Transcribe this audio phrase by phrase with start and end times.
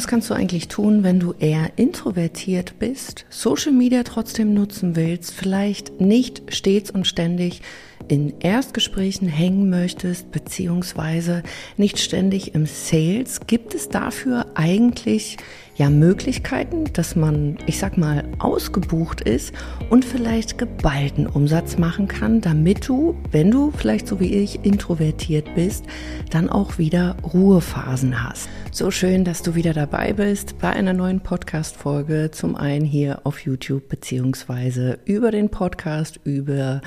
[0.00, 5.30] Was kannst du eigentlich tun, wenn du eher introvertiert bist, Social Media trotzdem nutzen willst,
[5.30, 7.60] vielleicht nicht stets und ständig
[8.10, 11.44] in Erstgesprächen hängen möchtest, beziehungsweise
[11.76, 13.46] nicht ständig im Sales?
[13.46, 15.36] Gibt es dafür eigentlich
[15.76, 19.54] ja Möglichkeiten, dass man, ich sag mal, ausgebucht ist
[19.88, 25.54] und vielleicht geballten Umsatz machen kann, damit du, wenn du vielleicht so wie ich introvertiert
[25.54, 25.86] bist,
[26.30, 28.48] dann auch wieder Ruhephasen hast.
[28.72, 32.30] So schön, dass du wieder dabei bist bei einer neuen Podcast-Folge.
[32.32, 36.82] Zum einen hier auf YouTube beziehungsweise über den Podcast über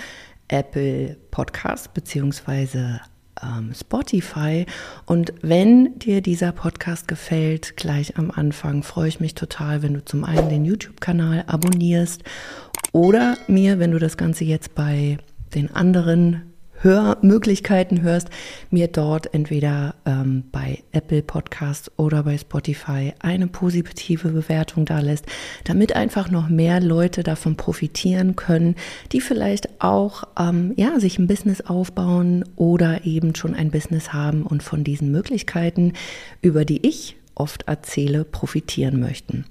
[0.47, 3.01] Apple Podcast beziehungsweise
[3.41, 4.65] ähm, Spotify.
[5.05, 10.05] Und wenn dir dieser Podcast gefällt, gleich am Anfang freue ich mich total, wenn du
[10.05, 12.23] zum einen den YouTube-Kanal abonnierst
[12.91, 15.17] oder mir, wenn du das Ganze jetzt bei
[15.55, 16.52] den anderen
[16.83, 18.29] Hörmöglichkeiten hörst,
[18.69, 25.25] mir dort entweder ähm, bei Apple Podcasts oder bei Spotify eine positive Bewertung da lässt,
[25.63, 28.75] damit einfach noch mehr Leute davon profitieren können,
[29.13, 34.43] die vielleicht auch ähm, ja, sich ein Business aufbauen oder eben schon ein Business haben
[34.43, 35.93] und von diesen Möglichkeiten,
[36.41, 39.45] über die ich oft erzähle, profitieren möchten.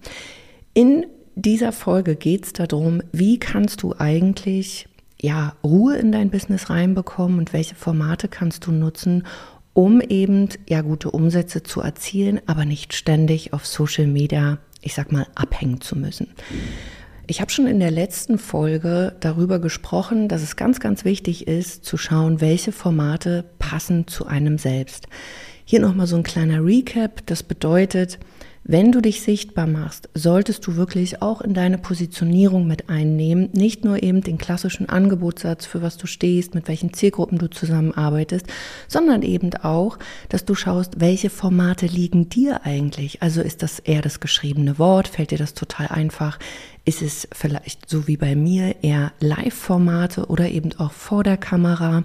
[0.74, 4.86] In dieser Folge geht es darum, wie kannst du eigentlich
[5.22, 9.24] ja, Ruhe in dein Business reinbekommen und welche Formate kannst du nutzen,
[9.72, 15.12] um eben ja gute Umsätze zu erzielen, aber nicht ständig auf Social Media, ich sag
[15.12, 16.28] mal, abhängen zu müssen.
[17.28, 21.84] Ich habe schon in der letzten Folge darüber gesprochen, dass es ganz, ganz wichtig ist,
[21.84, 25.06] zu schauen, welche Formate passen zu einem selbst.
[25.64, 27.24] Hier nochmal so ein kleiner Recap.
[27.26, 28.18] Das bedeutet,
[28.64, 33.84] wenn du dich sichtbar machst, solltest du wirklich auch in deine Positionierung mit einnehmen, nicht
[33.84, 38.46] nur eben den klassischen Angebotssatz, für was du stehst, mit welchen Zielgruppen du zusammenarbeitest,
[38.86, 43.20] sondern eben auch, dass du schaust, welche Formate liegen dir eigentlich.
[43.20, 46.38] Also ist das eher das geschriebene Wort, fällt dir das total einfach?
[46.84, 52.04] Ist es vielleicht so wie bei mir eher Live-Formate oder eben auch vor der Kamera?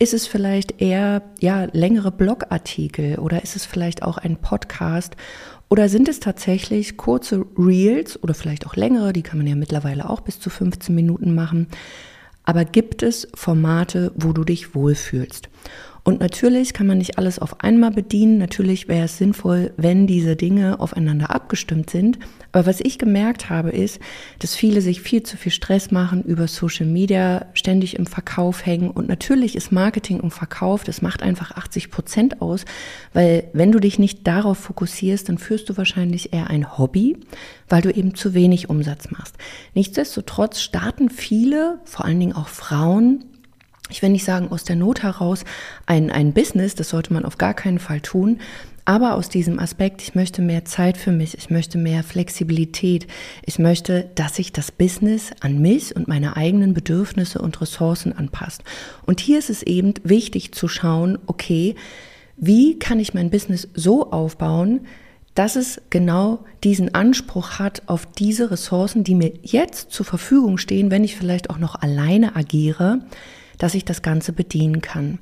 [0.00, 5.16] Ist es vielleicht eher ja längere Blogartikel oder ist es vielleicht auch ein Podcast
[5.68, 10.08] oder sind es tatsächlich kurze Reels oder vielleicht auch längere, die kann man ja mittlerweile
[10.08, 11.66] auch bis zu 15 Minuten machen.
[12.44, 15.50] Aber gibt es Formate, wo du dich wohlfühlst?
[16.08, 18.38] Und natürlich kann man nicht alles auf einmal bedienen.
[18.38, 22.18] Natürlich wäre es sinnvoll, wenn diese Dinge aufeinander abgestimmt sind.
[22.50, 24.00] Aber was ich gemerkt habe, ist,
[24.38, 28.90] dass viele sich viel zu viel Stress machen über Social Media, ständig im Verkauf hängen.
[28.90, 32.64] Und natürlich ist Marketing und Verkauf, das macht einfach 80 Prozent aus,
[33.12, 37.18] weil wenn du dich nicht darauf fokussierst, dann führst du wahrscheinlich eher ein Hobby,
[37.68, 39.36] weil du eben zu wenig Umsatz machst.
[39.74, 43.24] Nichtsdestotrotz starten viele, vor allen Dingen auch Frauen,
[43.88, 45.44] ich will nicht sagen aus der Not heraus
[45.86, 48.38] ein, ein Business, das sollte man auf gar keinen Fall tun,
[48.88, 53.06] aber aus diesem Aspekt, ich möchte mehr Zeit für mich, ich möchte mehr Flexibilität,
[53.44, 58.64] ich möchte, dass sich das Business an mich und meine eigenen Bedürfnisse und Ressourcen anpasst.
[59.04, 61.74] Und hier ist es eben wichtig zu schauen, okay,
[62.38, 64.86] wie kann ich mein Business so aufbauen,
[65.34, 70.90] dass es genau diesen Anspruch hat auf diese Ressourcen, die mir jetzt zur Verfügung stehen,
[70.90, 73.00] wenn ich vielleicht auch noch alleine agiere,
[73.58, 75.18] dass ich das Ganze bedienen kann.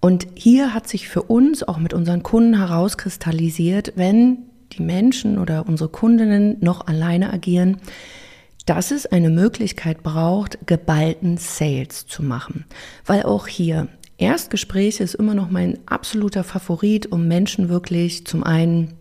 [0.00, 4.38] Und hier hat sich für uns auch mit unseren Kunden herauskristallisiert, wenn
[4.72, 7.78] die Menschen oder unsere Kundinnen noch alleine agieren,
[8.66, 12.64] dass es eine Möglichkeit braucht, geballten Sales zu machen.
[13.04, 18.92] Weil auch hier Erstgespräche ist immer noch mein absoluter Favorit, um Menschen wirklich zum einen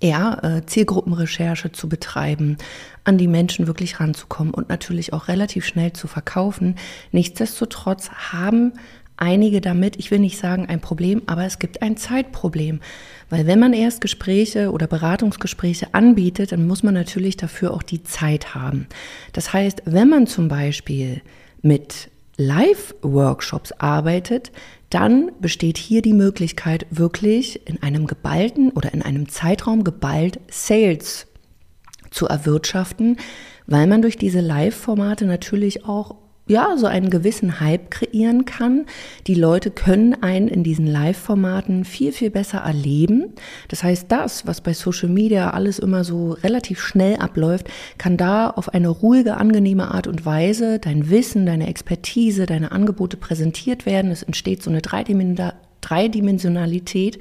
[0.00, 2.56] eher äh, Zielgruppenrecherche zu betreiben,
[3.04, 6.76] an die Menschen wirklich ranzukommen und natürlich auch relativ schnell zu verkaufen.
[7.12, 8.72] Nichtsdestotrotz haben
[9.16, 12.80] einige damit, ich will nicht sagen ein Problem, aber es gibt ein Zeitproblem.
[13.30, 18.02] Weil wenn man erst Gespräche oder Beratungsgespräche anbietet, dann muss man natürlich dafür auch die
[18.02, 18.86] Zeit haben.
[19.32, 21.20] Das heißt, wenn man zum Beispiel
[21.60, 24.52] mit Live-Workshops arbeitet,
[24.90, 31.26] dann besteht hier die Möglichkeit, wirklich in einem geballten oder in einem Zeitraum geballt Sales
[32.10, 33.18] zu erwirtschaften,
[33.66, 36.14] weil man durch diese Live-Formate natürlich auch
[36.48, 38.86] ja, so einen gewissen Hype kreieren kann.
[39.26, 43.34] Die Leute können einen in diesen Live-Formaten viel, viel besser erleben.
[43.68, 47.68] Das heißt, das, was bei Social Media alles immer so relativ schnell abläuft,
[47.98, 53.18] kann da auf eine ruhige, angenehme Art und Weise dein Wissen, deine Expertise, deine Angebote
[53.18, 54.10] präsentiert werden.
[54.10, 57.18] Es entsteht so eine Dreidimensionalität.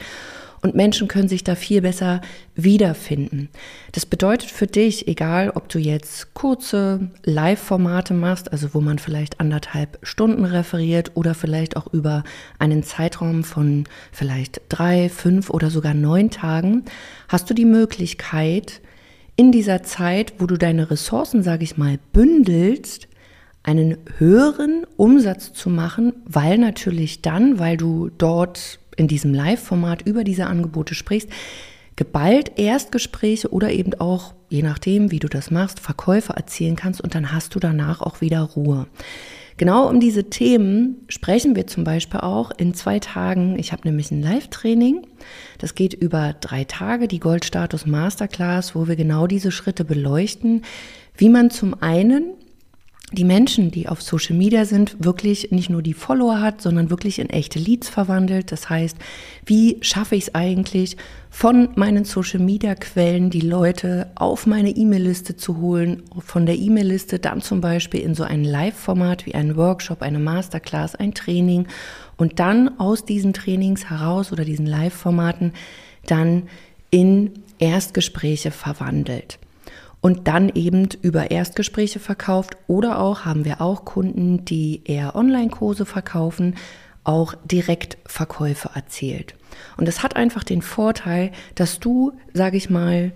[0.61, 2.21] Und Menschen können sich da viel besser
[2.55, 3.49] wiederfinden.
[3.91, 9.39] Das bedeutet für dich, egal ob du jetzt kurze Live-Formate machst, also wo man vielleicht
[9.39, 12.23] anderthalb Stunden referiert oder vielleicht auch über
[12.59, 16.85] einen Zeitraum von vielleicht drei, fünf oder sogar neun Tagen,
[17.27, 18.81] hast du die Möglichkeit,
[19.37, 23.07] in dieser Zeit, wo du deine Ressourcen, sage ich mal, bündelst,
[23.61, 30.23] einen höheren Umsatz zu machen, weil natürlich dann, weil du dort in diesem Live-Format über
[30.23, 31.29] diese Angebote sprichst,
[31.95, 37.15] geballt Erstgespräche oder eben auch, je nachdem, wie du das machst, Verkäufe erzielen kannst und
[37.15, 38.87] dann hast du danach auch wieder Ruhe.
[39.57, 43.57] Genau um diese Themen sprechen wir zum Beispiel auch in zwei Tagen.
[43.57, 45.07] Ich habe nämlich ein Live-Training.
[45.57, 50.61] Das geht über drei Tage, die Goldstatus Masterclass, wo wir genau diese Schritte beleuchten,
[51.17, 52.35] wie man zum einen
[53.13, 57.19] die Menschen, die auf Social Media sind, wirklich nicht nur die Follower hat, sondern wirklich
[57.19, 58.51] in echte Leads verwandelt.
[58.51, 58.97] Das heißt,
[59.45, 60.97] wie schaffe ich es eigentlich,
[61.29, 67.19] von meinen Social Media Quellen die Leute auf meine E-Mail-Liste zu holen, von der E-Mail-Liste
[67.19, 71.67] dann zum Beispiel in so ein Live-Format wie ein Workshop, eine Masterclass, ein Training
[72.17, 75.53] und dann aus diesen Trainings heraus oder diesen Live-Formaten
[76.07, 76.43] dann
[76.89, 79.39] in Erstgespräche verwandelt
[80.07, 85.85] und dann eben über Erstgespräche verkauft oder auch haben wir auch Kunden, die eher Online-Kurse
[85.85, 86.55] verkaufen,
[87.03, 89.35] auch Direktverkäufe erzielt.
[89.75, 93.11] Und das hat einfach den Vorteil, dass du, sage ich mal,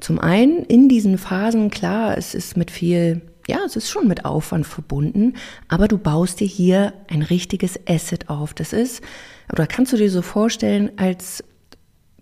[0.00, 4.26] zum einen in diesen Phasen, klar, es ist mit viel, ja, es ist schon mit
[4.26, 5.36] Aufwand verbunden,
[5.68, 8.52] aber du baust dir hier ein richtiges Asset auf.
[8.52, 9.02] Das ist,
[9.50, 11.42] oder kannst du dir so vorstellen, als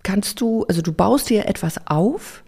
[0.05, 2.45] kannst du, also du baust dir etwas auf,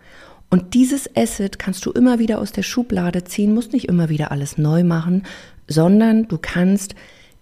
[0.55, 4.31] und dieses Asset kannst du immer wieder aus der Schublade ziehen, musst nicht immer wieder
[4.31, 5.25] alles neu machen,
[5.67, 6.95] sondern du kannst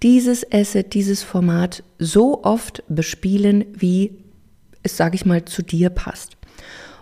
[0.02, 4.12] dieses Asset, dieses Format so oft bespielen, wie
[4.82, 6.38] es, sage ich mal, zu dir passt.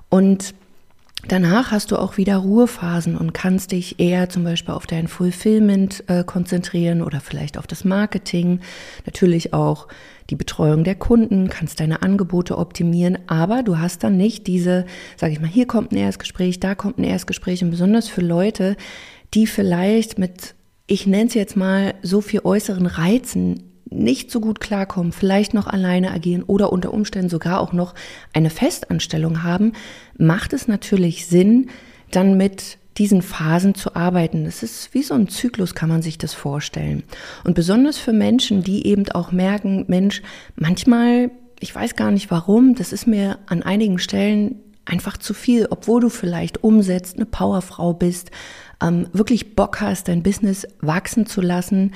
[0.09, 0.53] Und
[1.29, 6.03] Danach hast du auch wieder Ruhephasen und kannst dich eher zum Beispiel auf dein Fulfillment
[6.09, 8.61] äh, konzentrieren oder vielleicht auf das Marketing.
[9.07, 9.87] Natürlich auch
[10.31, 14.87] die Betreuung der Kunden, kannst deine Angebote optimieren, aber du hast dann nicht diese,
[15.17, 18.77] sage ich mal, hier kommt ein Erstgespräch, da kommt ein Erstgespräch und besonders für Leute,
[19.35, 20.55] die vielleicht mit,
[20.87, 25.67] ich nenne es jetzt mal, so viel äußeren Reizen nicht so gut klarkommen, vielleicht noch
[25.67, 27.95] alleine agieren oder unter Umständen sogar auch noch
[28.33, 29.73] eine Festanstellung haben,
[30.17, 31.71] macht es natürlich Sinn,
[32.11, 34.45] dann mit diesen Phasen zu arbeiten.
[34.45, 37.03] Das ist wie so ein Zyklus, kann man sich das vorstellen.
[37.45, 40.23] Und besonders für Menschen, die eben auch merken, Mensch,
[40.57, 45.67] manchmal, ich weiß gar nicht warum, das ist mir an einigen Stellen einfach zu viel,
[45.71, 48.31] obwohl du vielleicht umsetzt, eine Powerfrau bist,
[48.83, 51.93] ähm, wirklich Bock hast, dein Business wachsen zu lassen,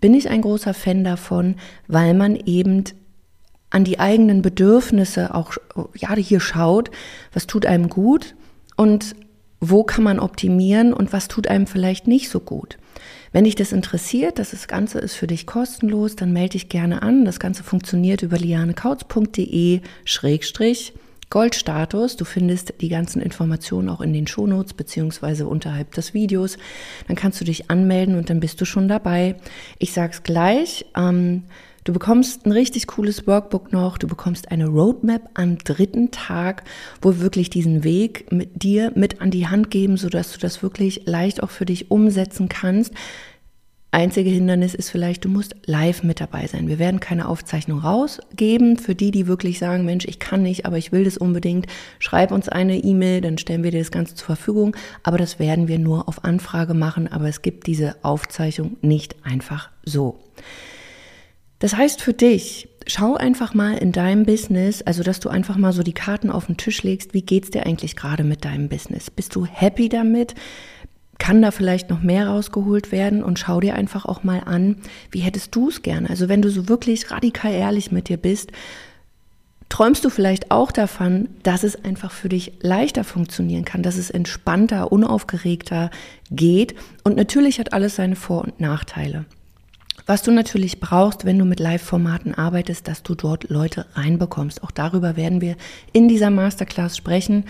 [0.00, 1.56] bin ich ein großer Fan davon,
[1.86, 2.84] weil man eben
[3.70, 5.54] an die eigenen Bedürfnisse auch
[5.94, 6.90] ja hier schaut,
[7.32, 8.34] was tut einem gut
[8.76, 9.14] und
[9.60, 12.78] wo kann man optimieren und was tut einem vielleicht nicht so gut.
[13.32, 17.24] Wenn dich das interessiert, das Ganze ist für dich kostenlos, dann melde dich gerne an.
[17.24, 20.94] Das Ganze funktioniert über lianekautz.de schrägstrich
[21.30, 22.16] Goldstatus.
[22.16, 26.58] Du findest die ganzen Informationen auch in den Shownotes beziehungsweise unterhalb des Videos.
[27.06, 29.36] Dann kannst du dich anmelden und dann bist du schon dabei.
[29.78, 30.86] Ich sag's gleich.
[30.96, 31.44] Ähm,
[31.88, 36.64] Du bekommst ein richtig cooles Workbook noch, du bekommst eine Roadmap am dritten Tag,
[37.00, 40.62] wo wir wirklich diesen Weg mit dir mit an die Hand geben, sodass du das
[40.62, 42.92] wirklich leicht auch für dich umsetzen kannst.
[43.90, 46.68] Einzige Hindernis ist vielleicht, du musst live mit dabei sein.
[46.68, 48.76] Wir werden keine Aufzeichnung rausgeben.
[48.76, 51.66] Für die, die wirklich sagen, Mensch, ich kann nicht, aber ich will das unbedingt,
[51.98, 54.76] schreib uns eine E-Mail, dann stellen wir dir das Ganze zur Verfügung.
[55.04, 57.10] Aber das werden wir nur auf Anfrage machen.
[57.10, 60.20] Aber es gibt diese Aufzeichnung nicht einfach so.
[61.58, 65.72] Das heißt für dich, schau einfach mal in deinem Business, also dass du einfach mal
[65.72, 69.10] so die Karten auf den Tisch legst, wie geht's dir eigentlich gerade mit deinem Business?
[69.10, 70.34] Bist du happy damit?
[71.18, 74.76] Kann da vielleicht noch mehr rausgeholt werden und schau dir einfach auch mal an,
[75.10, 76.08] wie hättest du es gerne?
[76.08, 78.52] Also wenn du so wirklich radikal ehrlich mit dir bist,
[79.68, 84.10] träumst du vielleicht auch davon, dass es einfach für dich leichter funktionieren kann, dass es
[84.10, 85.90] entspannter, unaufgeregter
[86.30, 89.24] geht und natürlich hat alles seine Vor- und Nachteile.
[90.06, 94.62] Was du natürlich brauchst, wenn du mit Live-Formaten arbeitest, dass du dort Leute reinbekommst.
[94.62, 95.56] Auch darüber werden wir
[95.92, 97.44] in dieser Masterclass sprechen,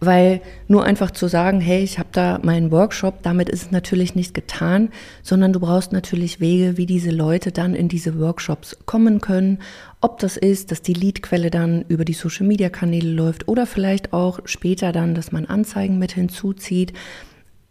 [0.00, 4.14] weil nur einfach zu sagen, hey, ich habe da meinen Workshop, damit ist es natürlich
[4.14, 4.90] nicht getan,
[5.22, 9.58] sondern du brauchst natürlich Wege, wie diese Leute dann in diese Workshops kommen können.
[10.00, 14.92] Ob das ist, dass die Leadquelle dann über die Social-Media-Kanäle läuft oder vielleicht auch später
[14.92, 16.92] dann, dass man Anzeigen mit hinzuzieht.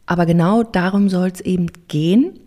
[0.05, 2.39] Aber genau darum soll es eben gehen.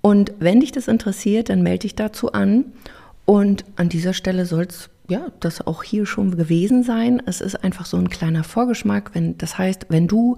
[0.00, 2.66] Und wenn dich das interessiert, dann melde dich dazu an.
[3.24, 7.22] Und an dieser Stelle soll es ja, das auch hier schon gewesen sein.
[7.24, 9.14] Es ist einfach so ein kleiner Vorgeschmack.
[9.14, 10.36] Wenn, das heißt, wenn du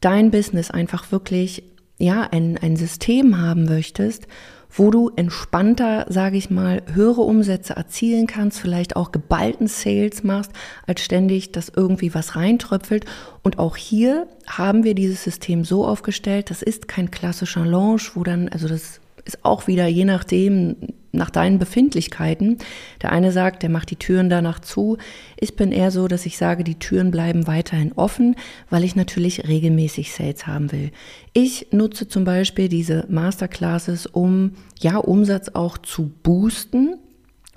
[0.00, 1.62] dein Business einfach wirklich,
[1.98, 4.26] ja, ein, ein System haben möchtest,
[4.70, 10.52] wo du entspannter, sage ich mal, höhere Umsätze erzielen kannst, vielleicht auch geballten Sales machst,
[10.86, 13.04] als ständig, dass irgendwie was reintröpfelt.
[13.42, 18.24] Und auch hier haben wir dieses System so aufgestellt, das ist kein klassischer Launch, wo
[18.24, 20.76] dann, also das ist auch wieder je nachdem,
[21.12, 22.58] nach deinen Befindlichkeiten.
[23.02, 24.98] Der eine sagt, der macht die Türen danach zu.
[25.38, 28.36] Ich bin eher so, dass ich sage, die Türen bleiben weiterhin offen,
[28.70, 30.90] weil ich natürlich regelmäßig Sales haben will.
[31.32, 36.96] Ich nutze zum Beispiel diese Masterclasses, um ja Umsatz auch zu boosten.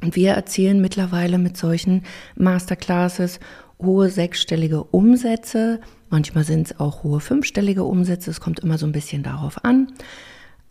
[0.01, 2.03] Und wir erzielen mittlerweile mit solchen
[2.35, 3.39] Masterclasses
[3.81, 5.79] hohe sechsstellige Umsätze.
[6.09, 8.31] Manchmal sind es auch hohe fünfstellige Umsätze.
[8.31, 9.87] Es kommt immer so ein bisschen darauf an.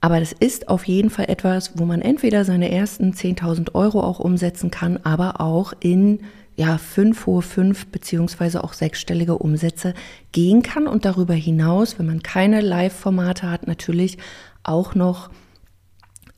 [0.00, 4.18] Aber das ist auf jeden Fall etwas, wo man entweder seine ersten 10.000 Euro auch
[4.18, 6.20] umsetzen kann, aber auch in
[6.56, 9.94] ja, fünf hohe fünf beziehungsweise auch sechsstellige Umsätze
[10.32, 10.86] gehen kann.
[10.86, 14.18] Und darüber hinaus, wenn man keine Live-Formate hat, natürlich
[14.62, 15.30] auch noch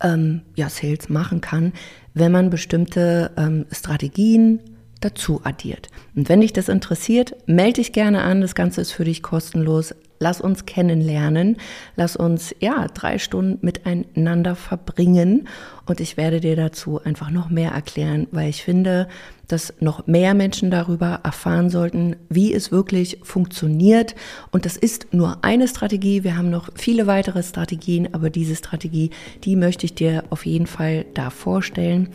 [0.00, 1.72] ähm, ja, Sales machen kann,
[2.14, 4.60] wenn man bestimmte ähm, Strategien
[5.04, 5.88] dazu addiert.
[6.14, 8.40] Und wenn dich das interessiert, melde dich gerne an.
[8.40, 9.94] Das Ganze ist für dich kostenlos.
[10.18, 11.56] Lass uns kennenlernen.
[11.96, 15.48] Lass uns, ja, drei Stunden miteinander verbringen.
[15.84, 19.08] Und ich werde dir dazu einfach noch mehr erklären, weil ich finde,
[19.48, 24.14] dass noch mehr Menschen darüber erfahren sollten, wie es wirklich funktioniert.
[24.52, 26.22] Und das ist nur eine Strategie.
[26.22, 29.10] Wir haben noch viele weitere Strategien, aber diese Strategie,
[29.42, 32.10] die möchte ich dir auf jeden Fall da vorstellen.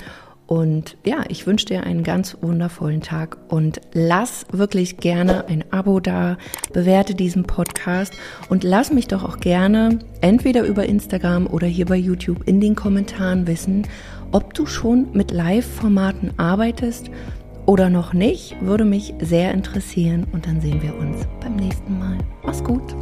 [0.47, 5.99] Und ja, ich wünsche dir einen ganz wundervollen Tag und lass wirklich gerne ein Abo
[5.99, 6.37] da,
[6.71, 8.13] bewerte diesen Podcast
[8.47, 12.75] und lass mich doch auch gerne entweder über Instagram oder hier bei YouTube in den
[12.75, 13.85] Kommentaren wissen,
[14.31, 17.11] ob du schon mit Live-Formaten arbeitest
[17.65, 22.17] oder noch nicht, würde mich sehr interessieren und dann sehen wir uns beim nächsten Mal.
[22.43, 22.95] Mach's gut.